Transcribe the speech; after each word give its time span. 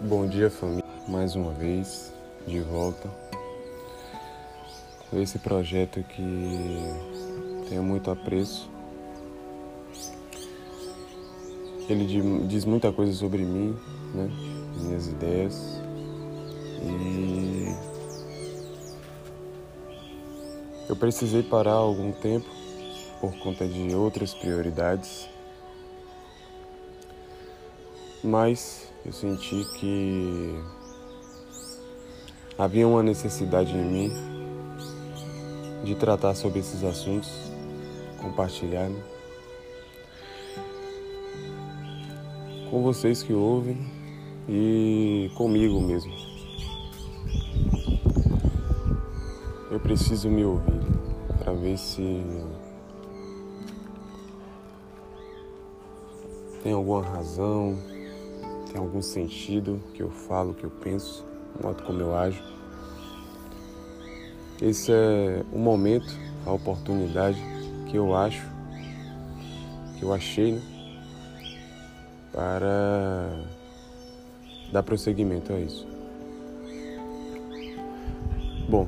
Bom 0.00 0.28
dia, 0.28 0.48
família. 0.48 0.84
Mais 1.08 1.34
uma 1.34 1.50
vez, 1.50 2.14
de 2.46 2.60
volta. 2.60 3.10
Com 5.10 5.20
esse 5.20 5.40
projeto 5.40 6.04
que 6.04 6.22
tenho 7.68 7.82
muito 7.82 8.08
apreço. 8.08 8.70
Ele 11.88 12.46
diz 12.46 12.64
muita 12.64 12.92
coisa 12.92 13.12
sobre 13.12 13.42
mim, 13.42 13.76
né? 14.14 14.30
Minhas 14.80 15.08
ideias. 15.08 15.82
E 16.80 17.74
eu 20.88 20.94
precisei 20.94 21.42
parar 21.42 21.72
algum 21.72 22.12
tempo 22.12 22.46
por 23.20 23.36
conta 23.38 23.66
de 23.66 23.96
outras 23.96 24.32
prioridades. 24.32 25.28
Mas 28.22 28.87
eu 29.04 29.12
senti 29.12 29.64
que 29.78 30.54
havia 32.58 32.86
uma 32.86 33.02
necessidade 33.02 33.72
em 33.72 33.84
mim 33.84 34.12
de 35.84 35.94
tratar 35.94 36.34
sobre 36.34 36.58
esses 36.58 36.82
assuntos, 36.82 37.30
compartilhar 38.20 38.88
né? 38.88 39.02
com 42.70 42.82
vocês 42.82 43.22
que 43.22 43.32
ouvem 43.32 43.78
e 44.48 45.30
comigo 45.36 45.80
mesmo. 45.80 46.12
Eu 49.70 49.80
preciso 49.80 50.28
me 50.28 50.44
ouvir 50.44 50.80
para 51.38 51.52
ver 51.52 51.78
se 51.78 52.22
tem 56.62 56.72
alguma 56.72 57.02
razão, 57.02 57.78
tem 58.70 58.80
algum 58.80 59.00
sentido 59.00 59.82
que 59.94 60.02
eu 60.02 60.10
falo, 60.10 60.54
que 60.54 60.64
eu 60.64 60.70
penso, 60.70 61.24
o 61.58 61.66
modo 61.66 61.82
como 61.82 62.00
eu 62.00 62.14
ajo. 62.14 62.42
Esse 64.60 64.92
é 64.92 65.44
o 65.52 65.58
momento, 65.58 66.12
a 66.44 66.52
oportunidade 66.52 67.42
que 67.86 67.96
eu 67.96 68.14
acho, 68.14 68.46
que 69.98 70.04
eu 70.04 70.12
achei, 70.12 70.52
né, 70.52 70.62
para 72.32 73.30
dar 74.70 74.82
prosseguimento 74.82 75.52
a 75.52 75.58
isso. 75.58 75.86
Bom, 78.68 78.86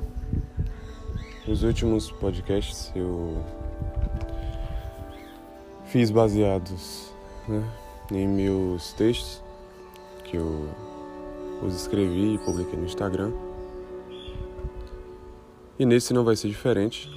nos 1.47 1.63
últimos 1.63 2.13
podcasts 2.13 2.93
eu 2.95 3.43
fiz 5.87 6.11
baseados 6.11 7.13
né, 7.49 7.65
em 8.13 8.29
meus 8.29 8.93
textos 8.93 9.43
que 10.31 10.37
eu 10.37 10.69
os 11.61 11.75
escrevi 11.75 12.35
e 12.35 12.39
publiquei 12.39 12.79
no 12.79 12.87
Instagram. 12.87 13.33
E 15.79 15.85
nesse 15.85 16.15
não 16.15 16.25
vai 16.25 16.37
ser 16.37 16.49
diferente. 16.49 17.11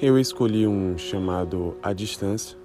Eu 0.00 0.18
escolhi 0.18 0.66
um 0.66 0.96
chamado 0.96 1.76
A 1.82 1.92
Distância. 1.92 2.56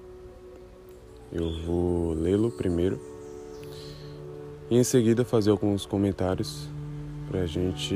Eu 1.31 1.51
vou 1.65 2.13
lê-lo 2.13 2.49
primeiro 2.49 2.99
e 4.71 4.77
em 4.77 4.83
seguida 4.83 5.25
fazer 5.25 5.51
alguns 5.51 5.85
comentários 5.85 6.69
para 7.29 7.41
a 7.41 7.45
gente 7.45 7.95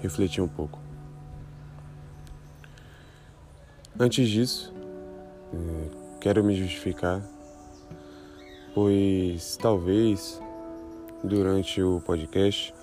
refletir 0.00 0.42
um 0.42 0.48
pouco. 0.48 0.78
Antes 3.98 4.28
disso, 4.28 4.72
eh, 5.54 6.18
quero 6.20 6.44
me 6.44 6.54
justificar 6.54 7.22
pois 8.74 9.56
talvez 9.60 10.40
durante 11.22 11.82
o 11.82 12.00
podcast 12.00 12.74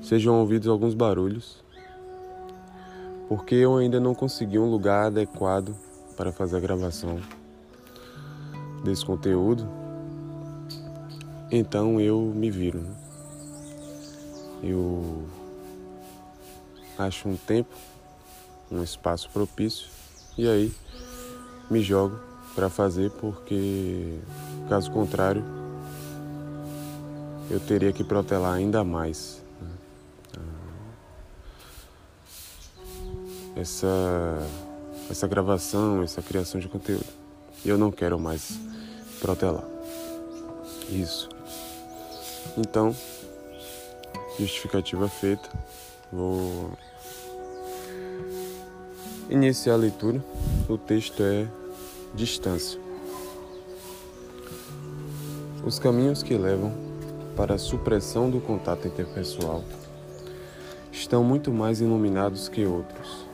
sejam 0.00 0.40
ouvidos 0.40 0.68
alguns 0.68 0.94
barulhos, 0.94 1.62
porque 3.28 3.54
eu 3.54 3.76
ainda 3.76 4.00
não 4.00 4.14
consegui 4.14 4.58
um 4.58 4.68
lugar 4.68 5.06
adequado 5.06 5.74
para 6.16 6.32
fazer 6.32 6.56
a 6.56 6.60
gravação 6.60 7.20
desse 8.84 9.04
conteúdo. 9.04 9.68
Então 11.50 12.00
eu 12.00 12.20
me 12.20 12.50
viro. 12.50 12.80
Né? 12.80 12.96
Eu 14.62 15.24
acho 16.98 17.28
um 17.28 17.36
tempo, 17.36 17.74
um 18.70 18.82
espaço 18.82 19.30
propício 19.30 19.88
e 20.36 20.48
aí 20.48 20.72
me 21.70 21.80
jogo 21.82 22.29
para 22.54 22.68
fazer, 22.68 23.10
porque 23.12 24.18
caso 24.68 24.90
contrário 24.90 25.44
eu 27.50 27.58
teria 27.58 27.92
que 27.92 28.04
protelar 28.04 28.54
ainda 28.54 28.84
mais 28.84 29.42
né? 29.60 29.70
essa, 33.56 34.38
essa 35.10 35.26
gravação, 35.26 36.02
essa 36.02 36.22
criação 36.22 36.60
de 36.60 36.68
conteúdo. 36.68 37.04
E 37.64 37.68
eu 37.68 37.76
não 37.76 37.90
quero 37.90 38.18
mais 38.18 38.58
protelar. 39.20 39.64
Isso. 40.88 41.28
Então, 42.56 42.94
justificativa 44.38 45.08
feita. 45.08 45.48
Vou 46.12 46.72
iniciar 49.28 49.74
a 49.74 49.76
leitura. 49.76 50.22
O 50.68 50.78
texto 50.78 51.22
é 51.22 51.46
Distância. 52.12 52.80
Os 55.64 55.78
caminhos 55.78 56.24
que 56.24 56.36
levam 56.36 56.72
para 57.36 57.54
a 57.54 57.58
supressão 57.58 58.28
do 58.28 58.40
contato 58.40 58.88
interpessoal 58.88 59.62
estão 60.90 61.22
muito 61.22 61.52
mais 61.52 61.80
iluminados 61.80 62.48
que 62.48 62.66
outros. 62.66 63.24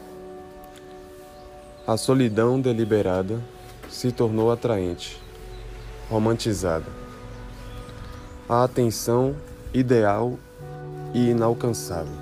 A 1.86 1.96
solidão 1.96 2.60
deliberada 2.60 3.40
se 3.88 4.12
tornou 4.12 4.52
atraente, 4.52 5.18
romantizada. 6.10 6.86
A 8.46 8.62
atenção 8.62 9.34
ideal 9.72 10.38
e 11.14 11.30
inalcançável. 11.30 12.12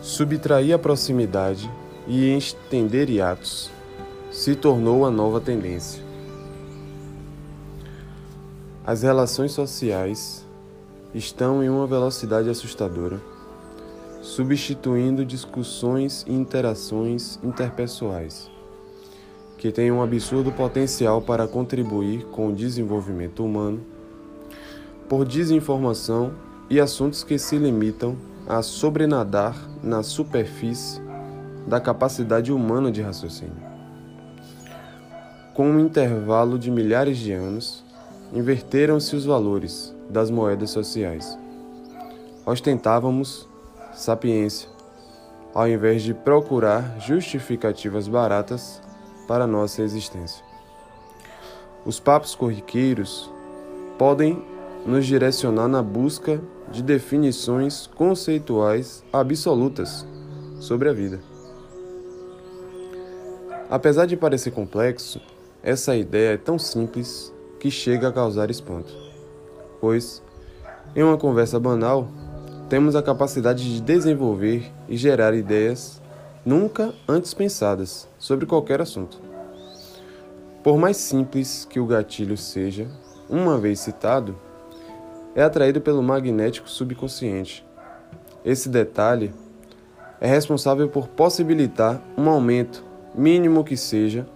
Subtrair 0.00 0.72
a 0.72 0.78
proximidade 0.78 1.68
e 2.06 2.36
estender 2.36 3.10
hiatos 3.10 3.70
se 4.30 4.54
tornou 4.54 5.04
a 5.04 5.10
nova 5.10 5.40
tendência. 5.40 6.02
As 8.86 9.02
relações 9.02 9.50
sociais 9.52 10.46
estão 11.12 11.62
em 11.64 11.68
uma 11.68 11.86
velocidade 11.86 12.48
assustadora, 12.48 13.20
substituindo 14.22 15.24
discussões 15.24 16.24
e 16.28 16.32
interações 16.32 17.40
interpessoais, 17.42 18.48
que 19.58 19.72
têm 19.72 19.90
um 19.90 20.02
absurdo 20.02 20.52
potencial 20.52 21.20
para 21.20 21.48
contribuir 21.48 22.24
com 22.26 22.48
o 22.48 22.54
desenvolvimento 22.54 23.44
humano, 23.44 23.80
por 25.08 25.24
desinformação 25.24 26.32
e 26.68 26.78
assuntos 26.78 27.24
que 27.24 27.36
se 27.36 27.58
limitam 27.58 28.16
a 28.48 28.62
sobrenadar 28.62 29.56
na 29.82 30.04
superfície 30.04 31.02
da 31.66 31.80
capacidade 31.80 32.52
humana 32.52 32.92
de 32.92 33.02
raciocínio 33.02 33.69
com 35.54 35.68
um 35.68 35.80
intervalo 35.80 36.58
de 36.58 36.70
milhares 36.70 37.18
de 37.18 37.32
anos, 37.32 37.84
inverteram-se 38.32 39.14
os 39.16 39.24
valores 39.24 39.94
das 40.08 40.30
moedas 40.30 40.70
sociais. 40.70 41.38
Ostentávamos 42.46 43.48
sapiência, 43.92 44.68
ao 45.54 45.68
invés 45.68 46.02
de 46.02 46.14
procurar 46.14 46.98
justificativas 47.00 48.08
baratas 48.08 48.80
para 49.26 49.46
nossa 49.46 49.82
existência. 49.82 50.44
Os 51.84 51.98
papos 51.98 52.34
corriqueiros 52.34 53.30
podem 53.98 54.42
nos 54.86 55.06
direcionar 55.06 55.68
na 55.68 55.82
busca 55.82 56.40
de 56.70 56.82
definições 56.82 57.86
conceituais 57.86 59.04
absolutas 59.12 60.06
sobre 60.60 60.88
a 60.88 60.92
vida. 60.92 61.20
Apesar 63.68 64.06
de 64.06 64.16
parecer 64.16 64.50
complexo, 64.50 65.20
essa 65.62 65.94
ideia 65.94 66.34
é 66.34 66.36
tão 66.36 66.58
simples 66.58 67.32
que 67.58 67.70
chega 67.70 68.08
a 68.08 68.12
causar 68.12 68.50
espanto, 68.50 68.96
pois, 69.80 70.22
em 70.96 71.02
uma 71.02 71.18
conversa 71.18 71.60
banal, 71.60 72.08
temos 72.68 72.96
a 72.96 73.02
capacidade 73.02 73.74
de 73.74 73.80
desenvolver 73.80 74.70
e 74.88 74.96
gerar 74.96 75.34
ideias 75.34 76.00
nunca 76.46 76.94
antes 77.06 77.34
pensadas 77.34 78.08
sobre 78.18 78.46
qualquer 78.46 78.80
assunto. 78.80 79.20
Por 80.62 80.78
mais 80.78 80.96
simples 80.96 81.66
que 81.68 81.80
o 81.80 81.86
gatilho 81.86 82.36
seja, 82.36 82.86
uma 83.28 83.58
vez 83.58 83.80
citado, 83.80 84.36
é 85.34 85.42
atraído 85.42 85.80
pelo 85.80 86.02
magnético 86.02 86.68
subconsciente. 86.68 87.64
Esse 88.44 88.68
detalhe 88.68 89.32
é 90.20 90.26
responsável 90.26 90.88
por 90.88 91.08
possibilitar 91.08 92.02
um 92.16 92.28
aumento, 92.28 92.84
mínimo 93.14 93.64
que 93.64 93.76
seja, 93.76 94.26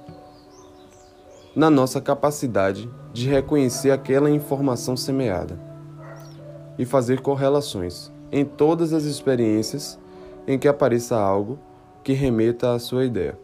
na 1.54 1.70
nossa 1.70 2.00
capacidade 2.00 2.90
de 3.12 3.28
reconhecer 3.28 3.90
aquela 3.90 4.30
informação 4.30 4.96
semeada 4.96 5.58
e 6.76 6.84
fazer 6.84 7.20
correlações 7.20 8.10
em 8.32 8.44
todas 8.44 8.92
as 8.92 9.04
experiências 9.04 9.98
em 10.46 10.58
que 10.58 10.66
apareça 10.66 11.16
algo 11.16 11.58
que 12.02 12.12
remeta 12.12 12.74
à 12.74 12.78
sua 12.78 13.04
ideia, 13.04 13.38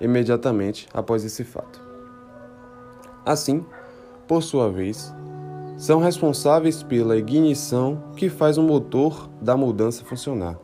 imediatamente 0.00 0.86
após 0.92 1.24
esse 1.24 1.42
fato. 1.42 1.80
Assim, 3.24 3.64
por 4.26 4.42
sua 4.42 4.70
vez, 4.70 5.12
são 5.76 6.00
responsáveis 6.00 6.82
pela 6.82 7.16
ignição 7.16 8.02
que 8.16 8.28
faz 8.28 8.58
o 8.58 8.62
motor 8.62 9.28
da 9.40 9.56
mudança 9.56 10.04
funcionar. 10.04 10.58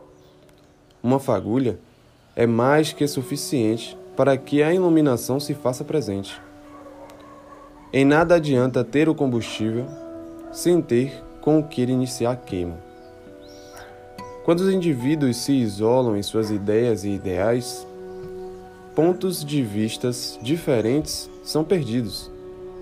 Uma 1.02 1.18
fagulha 1.18 1.78
é 2.36 2.46
mais 2.46 2.92
que 2.92 3.06
suficiente 3.06 3.96
para 4.16 4.36
que 4.36 4.62
a 4.62 4.72
iluminação 4.72 5.40
se 5.40 5.54
faça 5.54 5.84
presente. 5.84 6.40
Em 7.96 8.04
nada 8.04 8.34
adianta 8.34 8.82
ter 8.82 9.08
o 9.08 9.14
combustível 9.14 9.86
sem 10.50 10.82
ter 10.82 11.22
com 11.40 11.60
o 11.60 11.62
que 11.62 11.80
iniciar 11.80 12.32
a 12.32 12.36
queima. 12.36 12.76
Quando 14.44 14.62
os 14.62 14.74
indivíduos 14.74 15.36
se 15.36 15.52
isolam 15.52 16.16
em 16.16 16.22
suas 16.24 16.50
ideias 16.50 17.04
e 17.04 17.10
ideais, 17.10 17.86
pontos 18.96 19.44
de 19.44 19.62
vistas 19.62 20.36
diferentes 20.42 21.30
são 21.44 21.62
perdidos, 21.62 22.32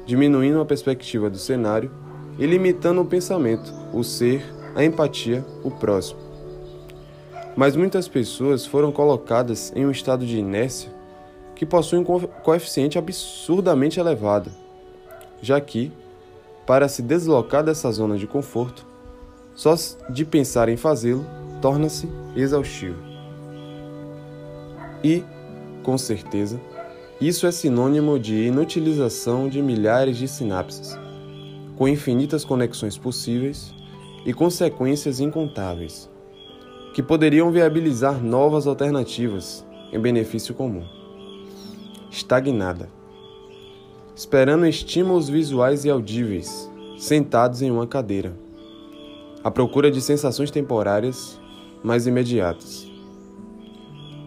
diminuindo 0.07 0.59
a 0.63 0.65
perspectiva 0.65 1.29
do 1.29 1.37
cenário 1.37 1.91
e 2.39 2.47
limitando 2.47 3.03
o 3.03 3.07
pensamento, 3.07 3.71
o 3.93 4.03
ser, 4.03 4.43
a 4.75 4.83
empatia, 4.83 5.45
o 5.63 5.71
próximo. 5.71 6.21
Mas 7.55 7.77
muitas 7.77 8.09
pessoas 8.09 8.65
foram 8.65 8.91
colocadas 8.91 9.75
em 9.77 9.85
um 9.85 9.91
estado 9.91 10.25
de 10.25 10.39
inércia 10.39 10.91
que 11.55 11.67
possui 11.67 11.99
um 11.99 12.05
coeficiente 12.43 12.97
absurdamente 12.97 14.01
elevado, 14.01 14.62
já 15.43 15.61
que, 15.61 15.93
para 16.67 16.89
se 16.89 17.03
deslocar 17.03 17.63
dessa 17.63 17.91
zona 17.91 18.17
de 18.17 18.27
conforto, 18.27 18.87
só 19.55 19.75
de 20.09 20.25
pensar 20.25 20.69
em 20.69 20.77
fazê-lo 20.77 21.27
torna-se 21.61 22.09
exaustivo. 22.35 22.97
E, 25.05 25.25
com 25.83 25.99
certeza, 25.99 26.61
isso 27.21 27.47
é 27.47 27.53
sinônimo 27.53 28.19
de 28.19 28.47
inutilização 28.47 29.49
de 29.49 29.61
milhares 29.61 30.17
de 30.17 30.27
sinapses 30.27 30.97
com 31.77 31.89
infinitas 31.89 32.45
conexões 32.45 32.97
possíveis 32.97 33.75
e 34.25 34.33
consequências 34.33 35.19
incontáveis, 35.19 36.09
que 36.95 37.03
poderiam 37.03 37.51
viabilizar 37.51 38.23
novas 38.23 38.67
alternativas 38.67 39.67
em 39.93 39.99
benefício 39.99 40.55
comum. 40.55 40.85
Estagnada, 42.11 42.89
esperando 44.15 44.67
estímulos 44.67 45.29
visuais 45.29 45.85
e 45.85 45.91
audíveis, 45.91 46.71
sentados 46.99 47.63
em 47.63 47.71
uma 47.71 47.87
cadeira, 47.87 48.33
à 49.43 49.51
procura 49.51 49.91
de 49.91 50.01
sensações 50.01 50.51
temporárias 50.51 51.39
mais 51.83 52.07
imediatas. 52.07 52.87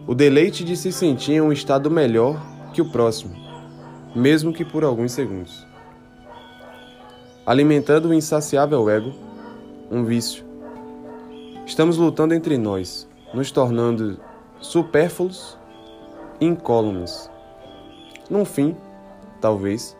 O 0.06 0.14
deleite 0.14 0.64
de 0.64 0.76
se 0.76 0.92
sentir 0.92 1.32
em 1.32 1.40
um 1.40 1.52
estado 1.52 1.90
melhor 1.90 2.40
que 2.72 2.82
o 2.82 2.90
próximo, 2.90 3.34
mesmo 4.14 4.52
que 4.52 4.64
por 4.64 4.84
alguns 4.84 5.12
segundos 5.12 5.66
alimentando 7.46 8.08
o 8.08 8.14
insaciável 8.14 8.90
ego, 8.90 9.14
um 9.88 10.04
vício. 10.04 10.44
Estamos 11.64 11.96
lutando 11.96 12.34
entre 12.34 12.58
nós, 12.58 13.08
nos 13.32 13.52
tornando 13.52 14.18
supérfluos 14.60 15.56
e 16.40 16.46
incólumes. 16.46 17.30
No 18.28 18.44
fim, 18.44 18.74
talvez, 19.40 19.96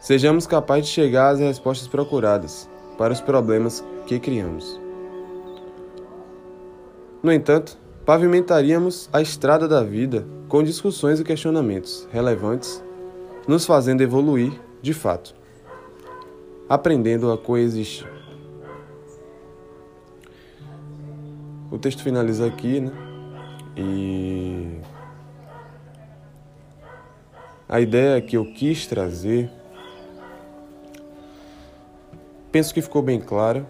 sejamos 0.00 0.46
capazes 0.46 0.86
de 0.86 0.92
chegar 0.92 1.30
às 1.30 1.40
respostas 1.40 1.88
procuradas 1.88 2.68
para 2.98 3.12
os 3.12 3.20
problemas 3.20 3.84
que 4.06 4.18
criamos. 4.18 4.80
No 7.22 7.32
entanto, 7.32 7.78
pavimentaríamos 8.04 9.08
a 9.12 9.22
estrada 9.22 9.66
da 9.66 9.82
vida 9.82 10.26
com 10.48 10.62
discussões 10.62 11.20
e 11.20 11.24
questionamentos 11.24 12.06
relevantes, 12.12 12.84
nos 13.48 13.64
fazendo 13.64 14.02
evoluir 14.02 14.52
de 14.82 14.92
fato 14.92 15.34
aprendendo 16.68 17.30
a 17.30 17.38
coexistir. 17.38 18.08
O 21.70 21.78
texto 21.78 22.02
finaliza 22.02 22.46
aqui, 22.46 22.80
né? 22.80 22.92
E 23.76 24.80
a 27.68 27.80
ideia 27.80 28.20
que 28.20 28.36
eu 28.36 28.44
quis 28.44 28.86
trazer, 28.86 29.50
penso 32.52 32.74
que 32.74 32.82
ficou 32.82 33.02
bem 33.02 33.20
clara, 33.20 33.66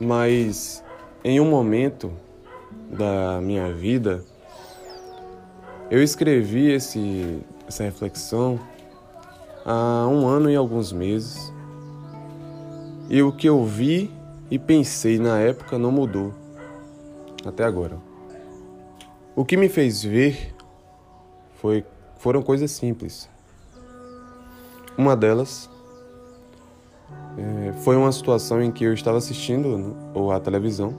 mas 0.00 0.82
em 1.24 1.40
um 1.40 1.48
momento 1.48 2.12
da 2.90 3.40
minha 3.40 3.72
vida, 3.72 4.24
eu 5.90 6.02
escrevi 6.02 6.70
esse, 6.70 7.40
essa 7.66 7.84
reflexão 7.84 8.58
há 9.64 10.06
um 10.08 10.26
ano 10.26 10.50
e 10.50 10.56
alguns 10.56 10.92
meses. 10.92 11.52
E 13.08 13.22
o 13.22 13.30
que 13.30 13.48
eu 13.48 13.64
vi 13.64 14.10
e 14.50 14.58
pensei 14.58 15.18
na 15.18 15.38
época 15.38 15.78
não 15.78 15.92
mudou 15.92 16.34
até 17.44 17.64
agora. 17.64 17.98
O 19.34 19.44
que 19.44 19.56
me 19.56 19.68
fez 19.68 20.02
ver 20.02 20.54
foi, 21.62 21.84
foram 22.18 22.42
coisas 22.42 22.72
simples. 22.72 23.30
Uma 24.98 25.16
delas 25.16 25.70
é, 27.38 27.72
foi 27.84 27.96
uma 27.96 28.10
situação 28.10 28.60
em 28.60 28.72
que 28.72 28.84
eu 28.84 28.92
estava 28.92 29.16
assistindo 29.16 29.78
né, 29.78 29.94
ou 30.12 30.32
a 30.32 30.40
televisão, 30.40 30.92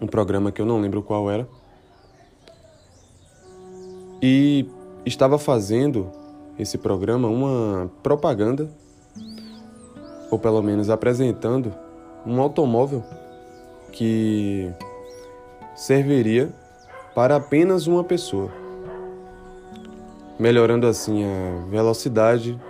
um 0.00 0.06
programa 0.06 0.50
que 0.50 0.60
eu 0.60 0.66
não 0.66 0.80
lembro 0.80 1.00
qual 1.00 1.30
era, 1.30 1.48
e 4.20 4.68
estava 5.06 5.38
fazendo 5.38 6.10
esse 6.58 6.76
programa 6.76 7.28
uma 7.28 7.88
propaganda, 8.02 8.68
ou 10.28 10.40
pelo 10.40 10.60
menos 10.60 10.90
apresentando 10.90 11.72
um 12.26 12.40
automóvel 12.40 13.04
que 13.92 14.72
serviria 15.76 16.52
para 17.14 17.36
apenas 17.36 17.86
uma 17.86 18.02
pessoa, 18.02 18.50
melhorando 20.38 20.86
assim 20.86 21.24
a 21.24 21.64
velocidade, 21.70 22.60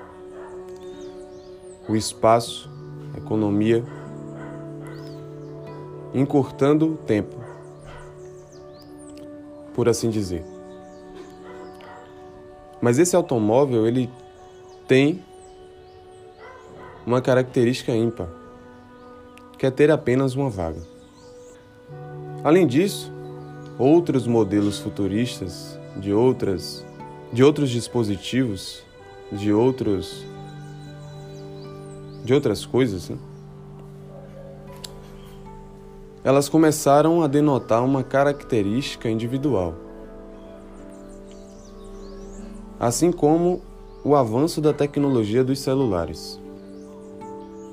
o 1.88 1.96
espaço, 1.96 2.70
a 3.14 3.18
economia, 3.18 3.84
encurtando 6.14 6.92
o 6.92 6.96
tempo, 6.96 7.36
por 9.74 9.88
assim 9.88 10.08
dizer. 10.08 10.44
Mas 12.80 12.98
esse 12.98 13.16
automóvel 13.16 13.86
ele 13.86 14.08
tem 14.86 15.22
uma 17.04 17.20
característica 17.20 17.92
ímpar, 17.92 18.28
que 19.58 19.66
é 19.66 19.70
ter 19.70 19.90
apenas 19.90 20.34
uma 20.34 20.48
vaga. 20.48 20.80
Além 22.44 22.66
disso, 22.66 23.12
outros 23.76 24.26
modelos 24.26 24.78
futuristas 24.78 25.78
de 25.96 26.12
outras 26.12 26.85
de 27.32 27.42
outros 27.42 27.70
dispositivos, 27.70 28.82
de 29.32 29.52
outros 29.52 30.24
de 32.24 32.34
outras 32.34 32.66
coisas, 32.66 33.08
né? 33.08 33.16
elas 36.24 36.48
começaram 36.48 37.22
a 37.22 37.28
denotar 37.28 37.84
uma 37.84 38.02
característica 38.02 39.08
individual 39.08 39.74
assim 42.78 43.10
como 43.10 43.62
o 44.04 44.14
avanço 44.14 44.60
da 44.60 44.72
tecnologia 44.72 45.42
dos 45.42 45.58
celulares. 45.58 46.40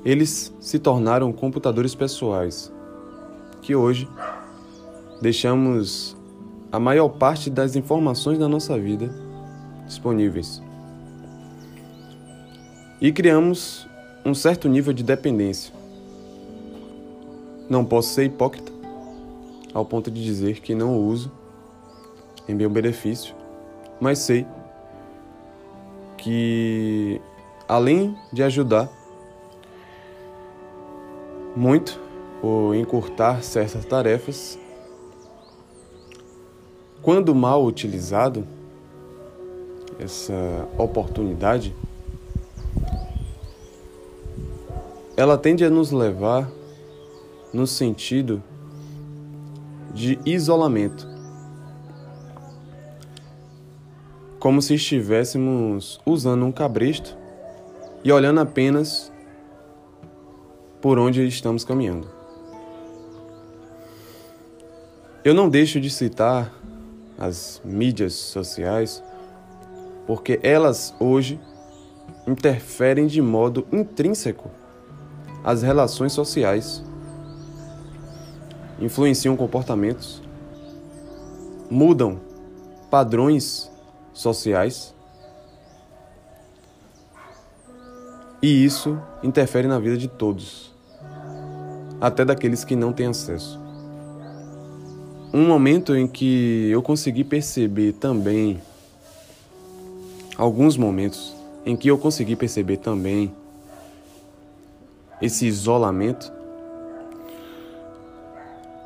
Eles 0.04 0.52
se 0.60 0.78
tornaram 0.78 1.32
computadores 1.32 1.94
pessoais, 1.94 2.72
que 3.62 3.74
hoje 3.74 4.08
deixamos 5.20 6.16
a 6.72 6.78
maior 6.78 7.08
parte 7.08 7.48
das 7.48 7.76
informações 7.76 8.38
da 8.38 8.48
nossa 8.48 8.78
vida 8.78 9.14
disponíveis. 9.86 10.62
E 13.00 13.12
criamos 13.12 13.86
um 14.24 14.34
certo 14.34 14.68
nível 14.68 14.92
de 14.92 15.02
dependência. 15.02 15.72
Não 17.68 17.84
posso 17.84 18.10
ser 18.10 18.24
hipócrita 18.24 18.72
ao 19.72 19.84
ponto 19.84 20.10
de 20.10 20.22
dizer 20.22 20.60
que 20.60 20.74
não 20.74 20.96
o 20.96 21.06
uso 21.06 21.30
em 22.48 22.54
meu 22.54 22.70
benefício, 22.70 23.34
mas 24.00 24.18
sei 24.20 24.46
que, 26.16 27.20
além 27.68 28.16
de 28.32 28.42
ajudar 28.42 28.88
muito 31.56 32.00
ou 32.42 32.74
encurtar 32.74 33.42
certas 33.42 33.84
tarefas, 33.84 34.58
quando 37.02 37.34
mal 37.34 37.64
utilizado, 37.64 38.46
essa 39.98 40.68
oportunidade, 40.76 41.74
ela 45.16 45.38
tende 45.38 45.64
a 45.64 45.70
nos 45.70 45.90
levar 45.90 46.50
no 47.52 47.66
sentido 47.66 48.42
de 49.92 50.18
isolamento. 50.26 51.08
Como 54.40 54.60
se 54.60 54.74
estivéssemos 54.74 56.00
usando 56.04 56.44
um 56.44 56.52
cabresto 56.52 57.16
e 58.02 58.12
olhando 58.12 58.40
apenas 58.40 59.10
por 60.82 60.98
onde 60.98 61.26
estamos 61.26 61.64
caminhando. 61.64 62.10
Eu 65.24 65.32
não 65.32 65.48
deixo 65.48 65.80
de 65.80 65.88
citar 65.88 66.52
as 67.18 67.62
mídias 67.64 68.12
sociais 68.12 69.02
porque 70.06 70.38
elas 70.42 70.94
hoje 70.98 71.40
interferem 72.26 73.06
de 73.06 73.20
modo 73.20 73.66
intrínseco 73.72 74.50
as 75.44 75.62
relações 75.62 76.12
sociais, 76.12 76.82
influenciam 78.80 79.36
comportamentos, 79.36 80.22
mudam 81.70 82.18
padrões 82.90 83.70
sociais 84.12 84.94
e 88.40 88.64
isso 88.64 88.98
interfere 89.22 89.68
na 89.68 89.78
vida 89.78 89.98
de 89.98 90.08
todos, 90.08 90.74
até 92.00 92.24
daqueles 92.24 92.64
que 92.64 92.74
não 92.74 92.92
têm 92.92 93.06
acesso. 93.06 93.60
Um 95.32 95.46
momento 95.46 95.94
em 95.94 96.06
que 96.06 96.68
eu 96.70 96.80
consegui 96.80 97.24
perceber 97.24 97.92
também 97.94 98.62
alguns 100.36 100.76
momentos 100.76 101.34
em 101.64 101.76
que 101.76 101.88
eu 101.88 101.98
consegui 101.98 102.36
perceber 102.36 102.78
também 102.78 103.34
esse 105.20 105.46
isolamento 105.46 106.32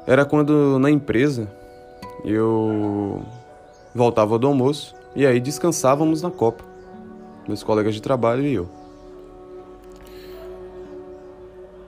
era 0.07 0.25
quando 0.25 0.79
na 0.79 0.91
empresa 0.91 1.49
eu 2.25 3.23
voltava 3.95 4.39
do 4.39 4.47
almoço 4.47 4.95
e 5.15 5.27
aí 5.27 5.41
descansávamos 5.41 6.23
na 6.23 6.31
copa, 6.31 6.65
meus 7.47 7.63
colegas 7.63 7.95
de 7.95 8.03
trabalho 8.03 8.43
e 8.43 8.55
eu. 8.55 8.69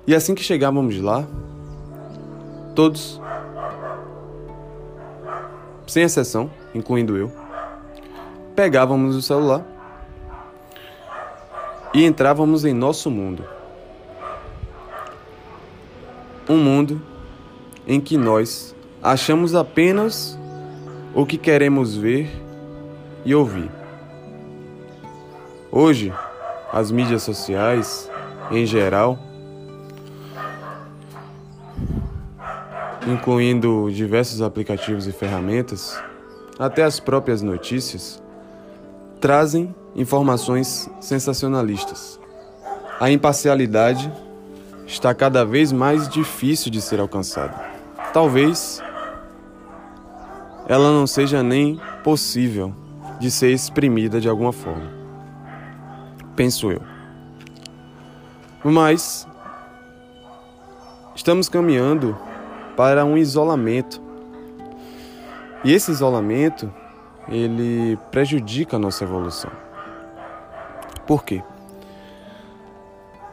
E 0.07 0.15
assim 0.15 0.35
que 0.35 0.43
chegávamos 0.43 1.01
lá, 1.01 1.27
todos 2.75 3.21
sem 5.87 6.03
exceção, 6.03 6.51
incluindo 6.75 7.17
eu, 7.17 7.31
pegávamos 8.61 9.17
o 9.17 9.23
celular 9.23 9.65
e 11.95 12.05
entrávamos 12.05 12.63
em 12.67 12.75
nosso 12.75 13.11
mundo. 13.11 13.43
Um 16.47 16.59
mundo 16.59 17.01
em 17.87 17.99
que 17.99 18.19
nós 18.19 18.77
achamos 19.03 19.55
apenas 19.55 20.39
o 21.15 21.25
que 21.25 21.39
queremos 21.39 21.97
ver 21.97 22.31
e 23.25 23.35
ouvir. 23.35 23.71
Hoje, 25.73 26.13
as 26.71 26.91
mídias 26.91 27.23
sociais, 27.23 28.11
em 28.51 28.67
geral, 28.67 29.19
incluindo 33.09 33.91
diversos 33.91 34.43
aplicativos 34.43 35.07
e 35.07 35.13
ferramentas, 35.13 35.99
até 36.59 36.83
as 36.83 37.01
próprias 37.01 37.41
notícias, 37.41 38.23
trazem 39.21 39.75
informações 39.95 40.91
sensacionalistas. 41.01 42.19
A 42.99 43.11
imparcialidade 43.11 44.13
está 44.87 45.15
cada 45.15 45.45
vez 45.45 45.73
mais 45.73 46.09
difícil 46.09 46.71
de 46.71 46.81
ser 46.81 47.01
alcançada. 47.01 47.55
Talvez 48.13 48.83
ela 50.67 50.91
não 50.91 51.07
seja 51.07 51.43
nem 51.43 51.81
possível 52.03 52.75
de 53.19 53.31
ser 53.31 53.51
exprimida 53.51 54.21
de 54.21 54.29
alguma 54.29 54.53
forma. 54.53 54.91
Penso 56.35 56.71
eu. 56.71 56.81
Mas 58.65 59.27
estamos 61.15 61.49
caminhando 61.49 62.17
para 62.77 63.05
um 63.05 63.17
isolamento. 63.17 64.01
E 65.63 65.73
esse 65.73 65.91
isolamento, 65.91 66.73
ele 67.31 67.97
prejudica 68.11 68.77
a 68.77 68.79
nossa 68.79 69.05
evolução. 69.05 69.51
Por 71.07 71.25
quê? 71.25 71.43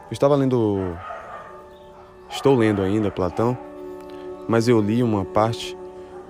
Eu 0.08 0.12
estava 0.12 0.36
lendo 0.36 0.96
estou 2.30 2.54
lendo 2.54 2.82
ainda 2.82 3.10
Platão, 3.10 3.58
mas 4.48 4.68
eu 4.68 4.80
li 4.80 5.02
uma 5.02 5.24
parte 5.24 5.76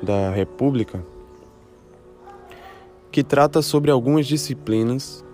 da 0.02 0.30
República 0.30 1.04
que 3.10 3.22
trata 3.22 3.60
sobre 3.62 3.90
algumas 3.90 4.26
disciplinas 4.26 5.25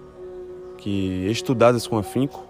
que 0.79 1.27
estudadas 1.31 1.87
com 1.87 1.97
afinco 1.97 2.45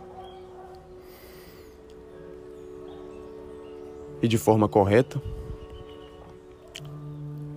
e 4.22 4.28
de 4.28 4.38
forma 4.38 4.68
correta, 4.68 5.20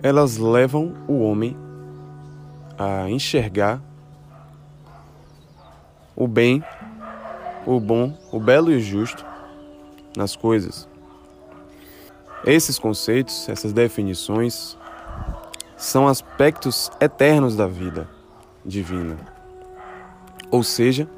elas 0.02 0.36
levam 0.36 0.94
o 1.08 1.20
homem 1.20 1.56
a 2.78 3.10
enxergar 3.10 3.82
o 6.14 6.28
bem, 6.28 6.62
o 7.66 7.80
bom, 7.80 8.16
o 8.32 8.38
belo 8.38 8.70
e 8.70 8.76
o 8.76 8.80
justo 8.80 9.24
nas 10.16 10.36
coisas. 10.36 10.88
Esses 12.44 12.78
conceitos, 12.78 13.48
essas 13.48 13.72
definições, 13.72 14.76
são 15.76 16.08
aspectos 16.08 16.90
eternos 17.00 17.56
da 17.56 17.66
vida 17.66 18.08
divina. 18.64 19.16
Ou 20.50 20.62
seja, 20.62 21.08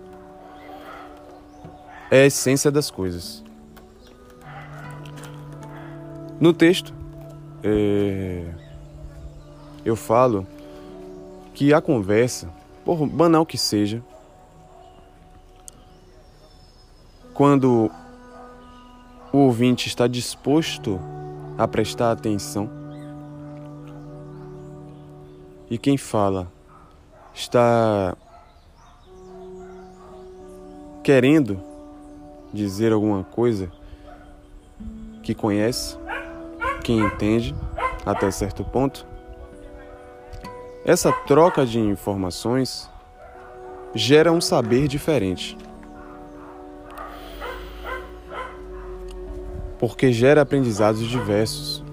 é 2.11 2.23
a 2.23 2.27
essência 2.27 2.71
das 2.71 2.91
coisas. 2.91 3.45
No 6.41 6.53
texto, 6.53 6.93
é, 7.63 8.47
eu 9.85 9.95
falo 9.95 10.47
que 11.61 11.75
a 11.75 11.81
conversa, 11.83 12.49
por 12.87 13.07
banal 13.07 13.45
que 13.45 13.59
seja, 13.59 14.03
quando 17.35 17.91
o 19.31 19.37
ouvinte 19.37 19.87
está 19.87 20.07
disposto 20.07 20.99
a 21.59 21.69
prestar 21.69 22.13
atenção 22.13 22.71
e 25.69 25.77
quem 25.77 25.99
fala 25.99 26.51
está 27.35 28.17
querendo 31.05 31.63
dizer 32.55 32.91
alguma 32.91 33.23
coisa 33.23 33.71
que 35.23 35.35
conhece, 35.35 35.99
quem 36.83 37.01
entende 37.01 37.55
até 38.07 38.31
certo 38.31 38.65
ponto. 38.65 39.10
Essa 40.85 41.13
troca 41.13 41.67
de 41.67 41.79
informações 41.79 42.91
gera 43.95 44.33
um 44.33 44.41
saber 44.41 44.89
diferente. 44.89 45.57
Porque 49.79 50.11
gera 50.11 50.41
aprendizados 50.41 51.07
diversos. 51.07 51.85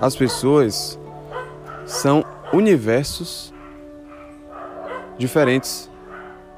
As 0.00 0.14
pessoas 0.14 0.98
são 1.86 2.22
universos 2.52 3.54
diferentes 5.16 5.90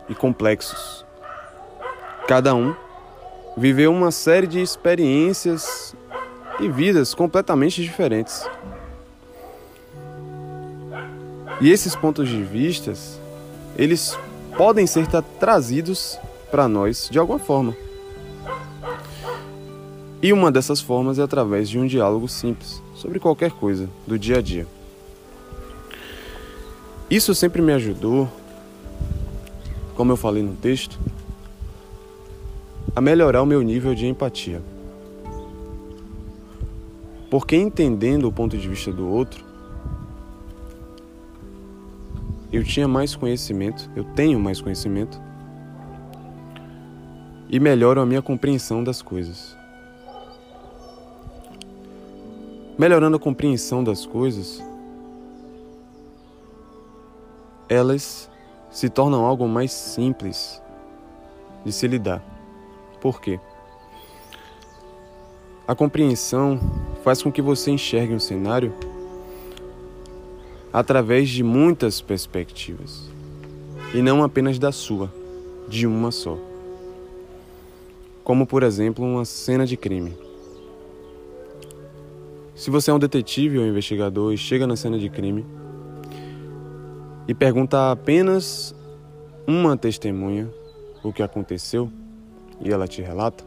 e 0.09 0.15
complexos. 0.17 1.07
Cada 2.27 2.55
um 2.55 2.75
viveu 3.57 3.93
uma 3.93 4.11
série 4.11 4.49
de 4.49 4.61
experiências 4.61 5.95
e 6.59 6.69
vidas 6.69 7.15
completamente 7.15 7.83
diferentes. 7.83 8.49
E 11.61 11.71
esses 11.71 11.95
pontos 11.95 12.29
de 12.29 12.43
vistas, 12.43 13.21
eles 13.77 14.19
podem 14.57 14.87
ser 14.87 15.07
trazidos 15.39 16.19
para 16.51 16.67
nós 16.67 17.09
de 17.11 17.19
alguma 17.19 17.39
forma. 17.39 17.77
E 20.23 20.33
uma 20.33 20.51
dessas 20.51 20.81
formas 20.81 21.19
é 21.19 21.23
através 21.23 21.69
de 21.69 21.79
um 21.79 21.87
diálogo 21.87 22.29
simples 22.29 22.83
sobre 22.95 23.19
qualquer 23.19 23.51
coisa 23.51 23.89
do 24.07 24.19
dia 24.19 24.39
a 24.39 24.43
dia. 24.43 24.67
Isso 27.11 27.35
sempre 27.35 27.61
me 27.61 27.73
ajudou, 27.73 28.29
como 29.95 30.13
eu 30.13 30.17
falei 30.17 30.43
no 30.43 30.55
texto, 30.55 30.99
a 32.95 33.01
melhorar 33.01 33.43
o 33.43 33.47
meu 33.47 33.61
nível 33.63 33.95
de 33.95 34.07
empatia. 34.07 34.63
Porque 37.31 37.57
entendendo 37.57 38.29
o 38.29 38.33
ponto 38.33 38.57
de 38.57 38.69
vista 38.69 38.93
do 38.93 39.09
outro, 39.09 39.50
eu 42.53 42.65
tinha 42.65 42.89
mais 42.89 43.15
conhecimento, 43.15 43.91
eu 43.95 44.05
tenho 44.05 44.39
mais 44.41 44.61
conhecimento 44.61 45.21
e 47.49 47.61
melhoro 47.61 48.01
a 48.01 48.07
minha 48.07 48.23
compreensão 48.23 48.83
das 48.83 49.03
coisas. 49.03 49.57
Melhorando 52.79 53.17
a 53.17 53.21
compreensão 53.21 53.85
das 53.85 54.07
coisas, 54.07 54.63
elas 57.69 58.31
se 58.71 58.89
tornam 58.89 59.25
algo 59.25 59.47
mais 59.47 59.71
simples 59.73 60.63
de 61.65 61.73
se 61.73 61.87
lidar. 61.87 62.23
Por 63.01 63.21
quê? 63.21 63.39
A 65.69 65.75
compreensão 65.75 66.59
faz 67.05 67.23
com 67.23 67.31
que 67.31 67.41
você 67.41 67.71
enxergue 67.71 68.15
um 68.15 68.19
cenário 68.19 68.73
através 70.73 71.29
de 71.29 71.43
muitas 71.43 72.01
perspectivas 72.01 73.09
e 73.93 74.01
não 74.01 74.23
apenas 74.23 74.59
da 74.59 74.71
sua, 74.71 75.13
de 75.69 75.87
uma 75.87 76.11
só. 76.11 76.39
Como, 78.23 78.47
por 78.47 78.63
exemplo, 78.63 79.05
uma 79.05 79.25
cena 79.25 79.67
de 79.67 79.77
crime. 79.77 80.17
Se 82.55 82.71
você 82.71 82.91
é 82.91 82.95
um 82.95 82.99
detetive 82.99 83.59
ou 83.59 83.67
investigador 83.67 84.33
e 84.33 84.39
chega 84.39 84.67
na 84.67 84.77
cena 84.77 84.99
de 84.99 85.09
crime 85.09 85.45
e 87.27 87.35
pergunta 87.35 87.91
apenas 87.91 88.75
uma 89.47 89.77
testemunha 89.77 90.49
o 91.03 91.13
que 91.13 91.23
aconteceu 91.23 91.91
e 92.61 92.71
ela 92.71 92.87
te 92.87 93.01
relata, 93.01 93.43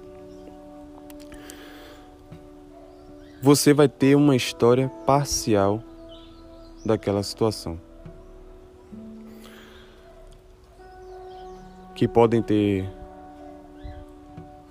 você 3.42 3.74
vai 3.74 3.88
ter 3.88 4.16
uma 4.16 4.36
história 4.36 4.90
parcial 5.06 5.84
daquela 6.86 7.24
situação. 7.24 7.80
Que 11.96 12.08
podem 12.08 12.42
ter 12.42 12.90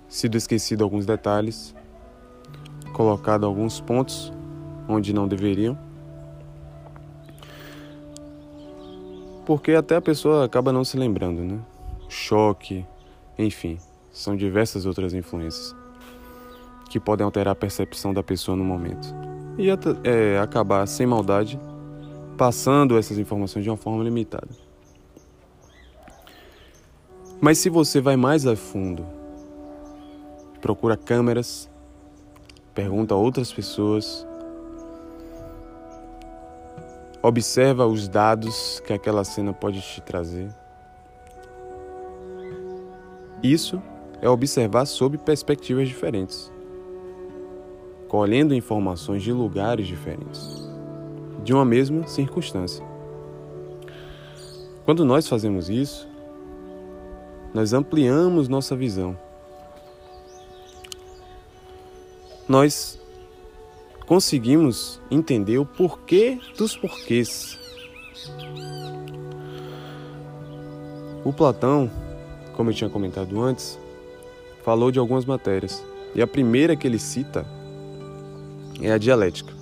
sido 0.08 0.36
esquecido 0.36 0.84
alguns 0.84 1.06
detalhes, 1.06 1.74
colocado 2.92 3.46
alguns 3.46 3.80
pontos 3.80 4.32
onde 4.88 5.12
não 5.12 5.26
deveriam. 5.26 5.78
Porque 9.46 9.72
até 9.72 9.96
a 9.96 10.00
pessoa 10.00 10.44
acaba 10.44 10.72
não 10.72 10.84
se 10.84 10.96
lembrando, 10.96 11.42
né? 11.42 11.58
Choque, 12.08 12.86
enfim, 13.38 13.78
são 14.12 14.36
diversas 14.36 14.86
outras 14.86 15.14
influências 15.14 15.74
que 16.90 17.00
podem 17.00 17.24
alterar 17.24 17.52
a 17.52 17.56
percepção 17.56 18.12
da 18.12 18.22
pessoa 18.22 18.54
no 18.54 18.62
momento. 18.62 19.08
E 19.56 19.68
é, 20.04 20.38
acabar 20.38 20.86
sem 20.86 21.06
maldade, 21.06 21.58
passando 22.42 22.98
essas 22.98 23.18
informações 23.18 23.62
de 23.62 23.70
uma 23.70 23.76
forma 23.76 24.02
limitada. 24.02 24.48
Mas 27.40 27.58
se 27.58 27.70
você 27.70 28.00
vai 28.00 28.16
mais 28.16 28.48
a 28.48 28.56
fundo, 28.56 29.06
procura 30.60 30.96
câmeras, 30.96 31.70
pergunta 32.74 33.14
a 33.14 33.16
outras 33.16 33.52
pessoas, 33.52 34.26
observa 37.22 37.86
os 37.86 38.08
dados 38.08 38.80
que 38.80 38.92
aquela 38.92 39.22
cena 39.22 39.52
pode 39.52 39.80
te 39.80 40.00
trazer. 40.00 40.52
Isso 43.40 43.80
é 44.20 44.28
observar 44.28 44.86
sob 44.86 45.16
perspectivas 45.16 45.86
diferentes 45.86 46.50
colhendo 48.08 48.52
informações 48.52 49.22
de 49.22 49.32
lugares 49.32 49.86
diferentes, 49.86 50.70
de 51.42 51.52
uma 51.52 51.64
mesma 51.64 52.06
circunstância. 52.06 52.84
Quando 54.84 55.04
nós 55.04 55.28
fazemos 55.28 55.68
isso, 55.68 56.08
nós 57.54 57.72
ampliamos 57.72 58.48
nossa 58.48 58.74
visão. 58.74 59.16
Nós 62.48 63.00
conseguimos 64.06 65.00
entender 65.10 65.58
o 65.58 65.66
porquê 65.66 66.38
dos 66.58 66.76
porquês. 66.76 67.58
O 71.24 71.32
Platão, 71.32 71.90
como 72.56 72.70
eu 72.70 72.74
tinha 72.74 72.90
comentado 72.90 73.40
antes, 73.40 73.78
falou 74.64 74.90
de 74.90 74.98
algumas 74.98 75.24
matérias. 75.24 75.82
E 76.14 76.20
a 76.20 76.26
primeira 76.26 76.74
que 76.74 76.86
ele 76.86 76.98
cita 76.98 77.46
é 78.80 78.92
a 78.92 78.98
dialética. 78.98 79.61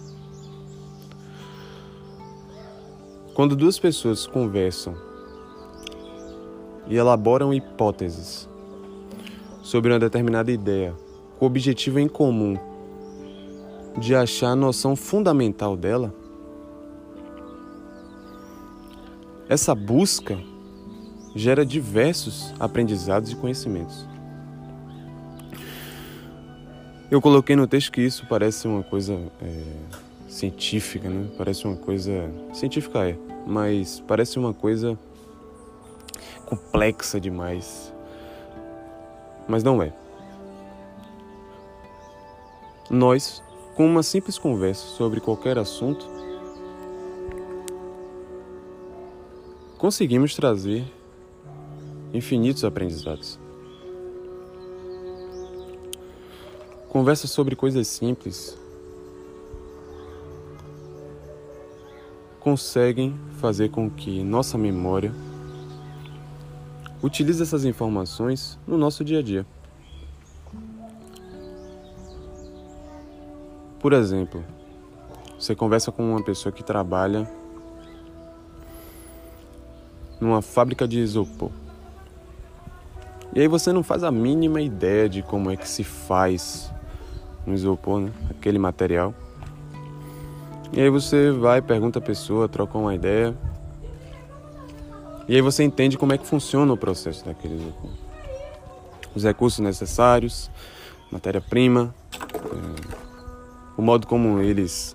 Quando 3.40 3.56
duas 3.56 3.78
pessoas 3.78 4.26
conversam 4.26 4.94
e 6.86 6.94
elaboram 6.94 7.54
hipóteses 7.54 8.46
sobre 9.62 9.90
uma 9.90 9.98
determinada 9.98 10.52
ideia, 10.52 10.94
com 11.38 11.46
o 11.46 11.48
objetivo 11.48 11.98
em 11.98 12.06
comum 12.06 12.54
de 13.96 14.14
achar 14.14 14.50
a 14.50 14.54
noção 14.54 14.94
fundamental 14.94 15.74
dela, 15.74 16.14
essa 19.48 19.74
busca 19.74 20.38
gera 21.34 21.64
diversos 21.64 22.52
aprendizados 22.60 23.32
e 23.32 23.36
conhecimentos. 23.36 24.06
Eu 27.10 27.22
coloquei 27.22 27.56
no 27.56 27.66
texto 27.66 27.90
que 27.90 28.02
isso 28.02 28.26
parece 28.28 28.68
uma 28.68 28.82
coisa 28.82 29.18
é, 29.40 29.62
científica, 30.28 31.08
né? 31.08 31.26
Parece 31.36 31.66
uma 31.66 31.76
coisa. 31.76 32.30
Científica 32.52 33.08
é, 33.08 33.18
mas 33.46 34.00
parece 34.06 34.38
uma 34.38 34.52
coisa 34.52 34.98
complexa 36.46 37.20
demais. 37.20 37.92
Mas 39.48 39.62
não 39.62 39.82
é. 39.82 39.92
Nós, 42.90 43.42
com 43.76 43.86
uma 43.86 44.02
simples 44.02 44.38
conversa 44.38 44.84
sobre 44.84 45.20
qualquer 45.20 45.58
assunto, 45.58 46.08
conseguimos 49.78 50.34
trazer 50.34 50.84
infinitos 52.12 52.64
aprendizados. 52.64 53.38
Conversa 56.88 57.28
sobre 57.28 57.54
coisas 57.54 57.86
simples 57.86 58.59
conseguem 62.40 63.14
fazer 63.38 63.70
com 63.70 63.88
que 63.88 64.24
nossa 64.24 64.56
memória 64.56 65.12
utilize 67.02 67.42
essas 67.42 67.64
informações 67.64 68.58
no 68.66 68.76
nosso 68.76 69.04
dia 69.04 69.20
a 69.20 69.22
dia. 69.22 69.46
Por 73.78 73.92
exemplo, 73.92 74.44
você 75.38 75.54
conversa 75.54 75.92
com 75.92 76.10
uma 76.10 76.22
pessoa 76.22 76.52
que 76.52 76.62
trabalha 76.62 77.30
numa 80.20 80.42
fábrica 80.42 80.86
de 80.86 80.98
isopor. 80.98 81.50
E 83.34 83.40
aí 83.40 83.48
você 83.48 83.72
não 83.72 83.82
faz 83.82 84.02
a 84.02 84.10
mínima 84.10 84.60
ideia 84.60 85.08
de 85.08 85.22
como 85.22 85.50
é 85.50 85.56
que 85.56 85.68
se 85.68 85.84
faz 85.84 86.70
um 87.46 87.54
isopor, 87.54 88.00
né? 88.00 88.12
aquele 88.28 88.58
material. 88.58 89.14
E 90.72 90.80
aí 90.80 90.88
você 90.88 91.32
vai, 91.32 91.60
pergunta 91.60 91.98
a 91.98 92.02
pessoa, 92.02 92.48
troca 92.48 92.78
uma 92.78 92.94
ideia. 92.94 93.36
E 95.26 95.34
aí 95.34 95.40
você 95.40 95.64
entende 95.64 95.98
como 95.98 96.12
é 96.12 96.18
que 96.18 96.26
funciona 96.26 96.72
o 96.72 96.76
processo 96.76 97.24
daquele 97.24 97.56
isopor. 97.56 97.90
Os 99.14 99.24
recursos 99.24 99.58
necessários, 99.58 100.50
matéria-prima, 101.10 101.92
é, 102.14 103.00
o 103.76 103.82
modo 103.82 104.06
como 104.06 104.40
eles 104.40 104.94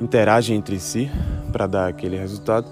interagem 0.00 0.56
entre 0.56 0.78
si 0.78 1.10
para 1.50 1.66
dar 1.66 1.88
aquele 1.88 2.16
resultado. 2.16 2.68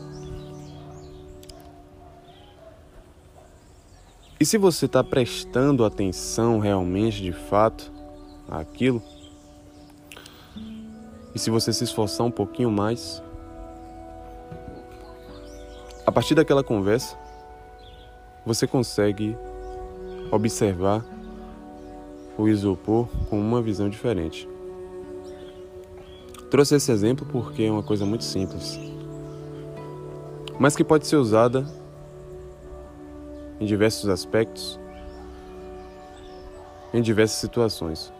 E 4.38 4.44
se 4.44 4.58
você 4.58 4.84
está 4.84 5.02
prestando 5.02 5.84
atenção 5.84 6.58
realmente, 6.58 7.22
de 7.22 7.32
fato, 7.32 7.90
aquilo. 8.48 9.02
E 11.36 11.38
se 11.38 11.50
você 11.50 11.70
se 11.70 11.84
esforçar 11.84 12.26
um 12.26 12.30
pouquinho 12.30 12.70
mais, 12.70 13.22
a 16.06 16.10
partir 16.10 16.34
daquela 16.34 16.64
conversa, 16.64 17.14
você 18.46 18.66
consegue 18.66 19.36
observar 20.32 21.04
o 22.38 22.48
isopor 22.48 23.06
com 23.28 23.38
uma 23.38 23.60
visão 23.60 23.90
diferente. 23.90 24.48
Trouxe 26.50 26.76
esse 26.76 26.90
exemplo 26.90 27.26
porque 27.30 27.64
é 27.64 27.70
uma 27.70 27.82
coisa 27.82 28.06
muito 28.06 28.24
simples, 28.24 28.80
mas 30.58 30.74
que 30.74 30.82
pode 30.82 31.06
ser 31.06 31.16
usada 31.16 31.66
em 33.60 33.66
diversos 33.66 34.08
aspectos, 34.08 34.80
em 36.94 37.02
diversas 37.02 37.36
situações. 37.36 38.15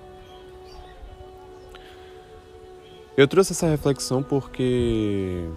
Eu 3.17 3.27
trouxe 3.27 3.53
essa 3.53 3.67
reflexão 3.67 4.23
porque 4.23 5.49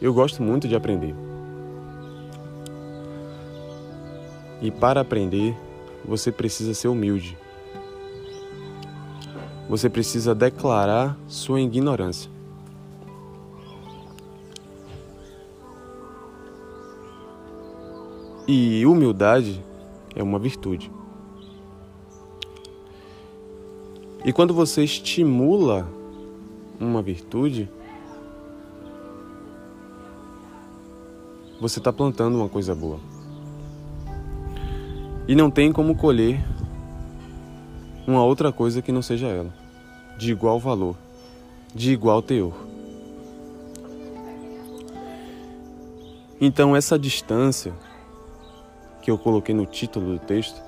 Eu 0.00 0.14
gosto 0.14 0.42
muito 0.42 0.68
de 0.68 0.76
aprender. 0.76 1.14
E 4.62 4.70
para 4.70 5.00
aprender, 5.00 5.56
você 6.04 6.30
precisa 6.30 6.72
ser 6.72 6.88
humilde. 6.88 7.36
Você 9.68 9.90
precisa 9.90 10.34
declarar 10.34 11.18
sua 11.26 11.60
ignorância. 11.60 12.30
E 18.46 18.86
humildade 18.86 19.64
é 20.14 20.22
uma 20.22 20.38
virtude. 20.38 20.90
E 24.26 24.32
quando 24.32 24.52
você 24.52 24.82
estimula 24.82 25.86
uma 26.80 27.00
virtude, 27.00 27.68
você 31.60 31.78
está 31.78 31.92
plantando 31.92 32.34
uma 32.34 32.48
coisa 32.48 32.74
boa. 32.74 32.98
E 35.28 35.36
não 35.36 35.48
tem 35.48 35.72
como 35.72 35.94
colher 35.94 36.44
uma 38.04 38.24
outra 38.24 38.50
coisa 38.50 38.82
que 38.82 38.90
não 38.90 39.00
seja 39.00 39.28
ela, 39.28 39.54
de 40.18 40.32
igual 40.32 40.58
valor, 40.58 40.96
de 41.72 41.92
igual 41.92 42.20
teor. 42.20 42.54
Então, 46.40 46.74
essa 46.74 46.98
distância 46.98 47.72
que 49.00 49.08
eu 49.08 49.16
coloquei 49.16 49.54
no 49.54 49.66
título 49.66 50.14
do 50.14 50.18
texto 50.18 50.65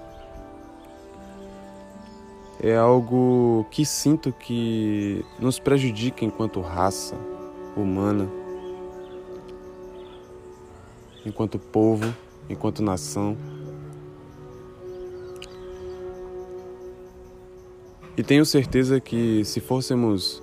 é 2.60 2.76
algo 2.76 3.66
que 3.70 3.84
sinto 3.84 4.32
que 4.32 5.24
nos 5.38 5.58
prejudica 5.58 6.24
enquanto 6.24 6.60
raça 6.60 7.16
humana, 7.76 8.28
enquanto 11.24 11.58
povo, 11.58 12.12
enquanto 12.48 12.82
nação. 12.82 13.36
E 18.16 18.22
tenho 18.22 18.44
certeza 18.44 18.98
que 18.98 19.44
se 19.44 19.60
fôssemos 19.60 20.42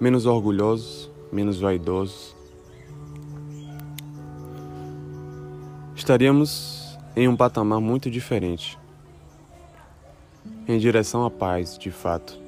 menos 0.00 0.24
orgulhosos, 0.24 1.10
menos 1.30 1.60
vaidosos, 1.60 2.34
estaríamos 5.94 6.98
em 7.14 7.28
um 7.28 7.36
patamar 7.36 7.80
muito 7.80 8.10
diferente, 8.10 8.78
em 10.72 10.78
direção 10.78 11.24
à 11.24 11.30
paz, 11.30 11.76
de 11.78 11.90
fato. 11.90 12.40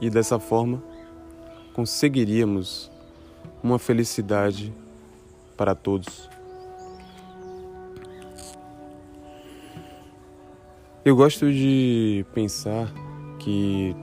E 0.00 0.10
dessa 0.10 0.38
forma, 0.38 0.82
conseguiríamos 1.72 2.90
uma 3.62 3.78
felicidade 3.78 4.74
para 5.56 5.74
todos. 5.74 6.28
Eu 11.04 11.16
gosto 11.16 11.52
de 11.52 12.24
pensar 12.34 12.92
que 13.38 13.94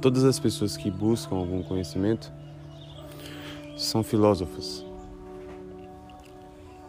todas 0.00 0.24
as 0.24 0.38
pessoas 0.38 0.76
que 0.76 0.90
buscam 0.90 1.36
algum 1.36 1.62
conhecimento 1.62 2.32
são 3.76 4.02
filósofos. 4.02 4.84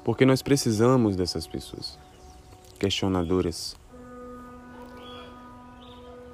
Porque 0.04 0.26
nós 0.26 0.42
precisamos 0.42 1.16
dessas 1.16 1.46
pessoas, 1.46 2.00
questionadoras, 2.80 3.76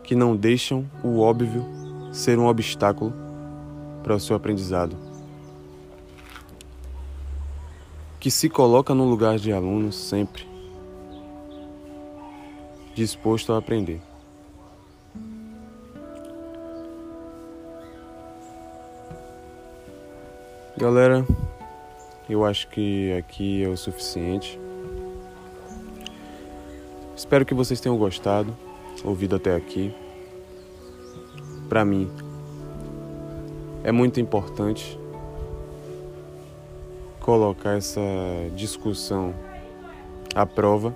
que 0.04 0.16
não 0.16 0.36
deixam 0.36 0.86
o 1.04 1.20
óbvio 1.20 1.66
ser 2.14 2.38
um 2.38 2.46
obstáculo 2.46 3.12
para 4.04 4.16
o 4.16 4.20
seu 4.20 4.36
aprendizado. 4.36 4.96
Que 8.20 8.30
se 8.30 8.50
coloca 8.50 8.94
no 8.94 9.04
lugar 9.04 9.38
de 9.38 9.52
aluno 9.52 9.92
sempre 9.92 10.48
disposto 12.94 13.52
a 13.52 13.58
aprender. 13.58 14.00
Galera, 20.78 21.26
eu 22.30 22.46
acho 22.46 22.68
que 22.70 23.14
aqui 23.14 23.64
é 23.64 23.68
o 23.68 23.78
suficiente. 23.78 24.60
Espero 27.26 27.44
que 27.44 27.56
vocês 27.56 27.82
tenham 27.82 27.98
gostado, 27.98 28.56
ouvido 29.04 29.36
até 29.36 29.56
aqui. 29.56 29.92
Para 31.68 31.84
mim, 31.84 32.08
é 33.84 33.92
muito 33.92 34.20
importante 34.20 34.96
colocar 37.20 37.78
essa 37.78 38.00
discussão 38.56 39.34
à 40.36 40.46
prova 40.46 40.96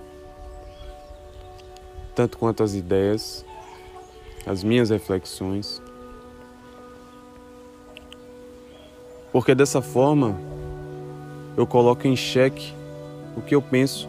tanto 2.14 2.38
quanto 2.38 2.62
as 2.62 2.76
ideias, 2.76 3.44
as 4.46 4.64
minhas 4.64 4.92
reflexões. 4.92 5.82
Porque 9.32 9.56
dessa 9.56 9.82
forma 9.82 10.40
eu 11.58 11.66
coloco 11.66 12.08
em 12.08 12.16
xeque 12.16 12.72
o 13.36 13.42
que 13.42 13.56
eu 13.56 13.64
penso, 13.64 14.08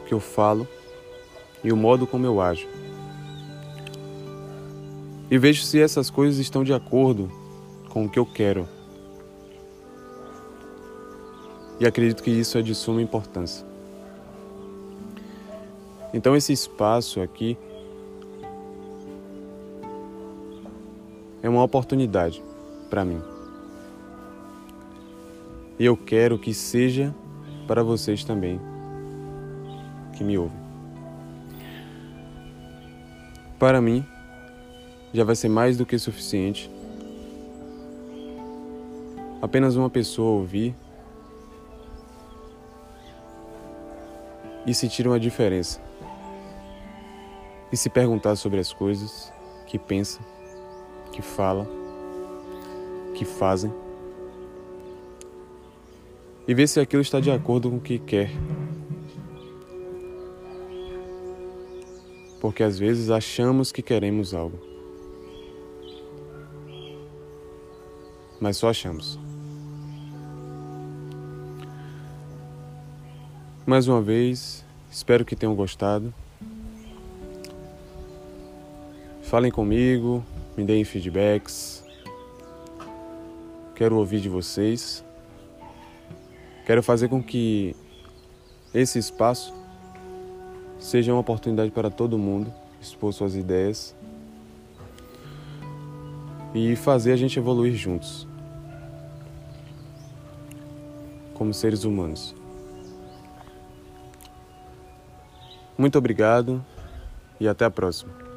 o 0.00 0.04
que 0.06 0.14
eu 0.14 0.20
falo 0.20 0.77
e 1.62 1.72
o 1.72 1.76
modo 1.76 2.06
como 2.06 2.26
eu 2.26 2.40
ajo. 2.40 2.66
E 5.30 5.36
vejo 5.36 5.62
se 5.62 5.80
essas 5.80 6.08
coisas 6.08 6.38
estão 6.38 6.64
de 6.64 6.72
acordo 6.72 7.30
com 7.88 8.04
o 8.04 8.08
que 8.08 8.18
eu 8.18 8.24
quero. 8.24 8.66
E 11.78 11.86
acredito 11.86 12.22
que 12.22 12.30
isso 12.30 12.58
é 12.58 12.62
de 12.62 12.74
suma 12.74 13.02
importância. 13.02 13.66
Então, 16.12 16.34
esse 16.34 16.52
espaço 16.52 17.20
aqui 17.20 17.56
é 21.42 21.48
uma 21.48 21.62
oportunidade 21.62 22.42
para 22.88 23.04
mim. 23.04 23.20
E 25.78 25.84
eu 25.84 25.96
quero 25.96 26.38
que 26.38 26.52
seja 26.52 27.14
para 27.66 27.82
vocês 27.82 28.24
também 28.24 28.60
que 30.16 30.24
me 30.24 30.36
ouvem. 30.36 30.67
Para 33.58 33.80
mim, 33.80 34.06
já 35.12 35.24
vai 35.24 35.34
ser 35.34 35.48
mais 35.48 35.76
do 35.76 35.84
que 35.84 35.98
suficiente. 35.98 36.70
Apenas 39.42 39.74
uma 39.74 39.90
pessoa 39.90 40.30
ouvir 40.30 40.74
e 44.64 44.74
sentir 44.74 45.06
uma 45.06 45.18
diferença. 45.18 45.80
E 47.72 47.76
se 47.76 47.90
perguntar 47.90 48.36
sobre 48.36 48.60
as 48.60 48.72
coisas 48.72 49.32
que 49.66 49.78
pensa, 49.78 50.20
que 51.12 51.20
fala, 51.20 51.66
que 53.14 53.24
fazem. 53.24 53.72
E 56.46 56.54
ver 56.54 56.66
se 56.66 56.80
aquilo 56.80 57.02
está 57.02 57.18
de 57.18 57.30
acordo 57.30 57.70
com 57.70 57.76
o 57.76 57.80
que 57.80 57.98
quer. 57.98 58.30
Porque 62.40 62.62
às 62.62 62.78
vezes 62.78 63.10
achamos 63.10 63.72
que 63.72 63.82
queremos 63.82 64.32
algo, 64.32 64.58
mas 68.40 68.56
só 68.56 68.68
achamos. 68.68 69.18
Mais 73.66 73.86
uma 73.86 74.00
vez, 74.00 74.64
espero 74.90 75.24
que 75.24 75.36
tenham 75.36 75.54
gostado. 75.54 76.14
Falem 79.22 79.50
comigo, 79.50 80.24
me 80.56 80.64
deem 80.64 80.84
feedbacks. 80.84 81.84
Quero 83.74 83.96
ouvir 83.96 84.20
de 84.20 84.28
vocês. 84.28 85.04
Quero 86.64 86.82
fazer 86.82 87.08
com 87.08 87.22
que 87.22 87.76
esse 88.72 88.98
espaço 88.98 89.57
seja 90.78 91.12
uma 91.12 91.20
oportunidade 91.20 91.70
para 91.70 91.90
todo 91.90 92.18
mundo 92.18 92.52
expor 92.80 93.12
suas 93.12 93.34
ideias 93.34 93.94
e 96.54 96.76
fazer 96.76 97.12
a 97.12 97.16
gente 97.16 97.38
evoluir 97.38 97.74
juntos, 97.74 98.26
como 101.34 101.52
seres 101.52 101.84
humanos. 101.84 102.34
Muito 105.76 105.96
obrigado 105.98 106.64
e 107.38 107.46
até 107.46 107.64
a 107.64 107.70
próxima. 107.70 108.27